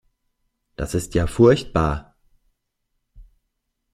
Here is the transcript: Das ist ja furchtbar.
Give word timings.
Das 0.77 0.95
ist 0.95 1.13
ja 1.13 1.27
furchtbar. 1.27 2.15